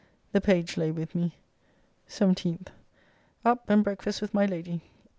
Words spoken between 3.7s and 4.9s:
breakfast with my Lady.